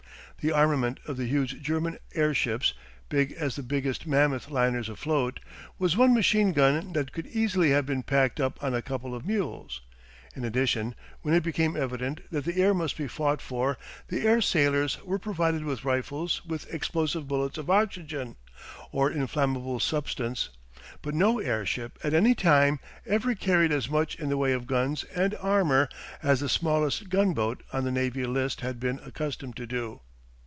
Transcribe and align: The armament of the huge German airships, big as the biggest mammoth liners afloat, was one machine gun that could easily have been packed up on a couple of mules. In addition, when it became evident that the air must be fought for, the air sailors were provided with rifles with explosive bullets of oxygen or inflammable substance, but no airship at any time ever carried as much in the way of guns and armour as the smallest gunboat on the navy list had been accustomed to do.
The 0.43 0.51
armament 0.51 0.99
of 1.05 1.17
the 1.17 1.27
huge 1.27 1.61
German 1.61 1.99
airships, 2.15 2.73
big 3.09 3.31
as 3.33 3.55
the 3.55 3.61
biggest 3.61 4.07
mammoth 4.07 4.49
liners 4.49 4.89
afloat, 4.89 5.39
was 5.77 5.95
one 5.95 6.15
machine 6.15 6.51
gun 6.51 6.93
that 6.93 7.11
could 7.11 7.27
easily 7.27 7.69
have 7.69 7.85
been 7.85 8.01
packed 8.01 8.39
up 8.39 8.57
on 8.63 8.73
a 8.73 8.81
couple 8.81 9.13
of 9.13 9.23
mules. 9.23 9.81
In 10.35 10.43
addition, 10.43 10.95
when 11.21 11.35
it 11.35 11.43
became 11.43 11.77
evident 11.77 12.21
that 12.31 12.43
the 12.43 12.59
air 12.59 12.73
must 12.73 12.97
be 12.97 13.07
fought 13.07 13.39
for, 13.39 13.77
the 14.07 14.25
air 14.25 14.41
sailors 14.41 14.97
were 15.03 15.19
provided 15.19 15.63
with 15.63 15.85
rifles 15.85 16.43
with 16.43 16.73
explosive 16.73 17.27
bullets 17.27 17.59
of 17.59 17.69
oxygen 17.69 18.35
or 18.91 19.11
inflammable 19.11 19.79
substance, 19.79 20.49
but 21.03 21.13
no 21.13 21.37
airship 21.37 21.99
at 22.03 22.15
any 22.15 22.33
time 22.33 22.79
ever 23.05 23.35
carried 23.35 23.71
as 23.71 23.91
much 23.91 24.15
in 24.15 24.29
the 24.29 24.37
way 24.37 24.53
of 24.53 24.65
guns 24.65 25.03
and 25.15 25.35
armour 25.35 25.87
as 26.23 26.39
the 26.39 26.49
smallest 26.49 27.09
gunboat 27.09 27.61
on 27.71 27.83
the 27.83 27.91
navy 27.91 28.25
list 28.25 28.61
had 28.61 28.79
been 28.79 28.99
accustomed 29.05 29.55
to 29.55 29.67
do. 29.67 29.99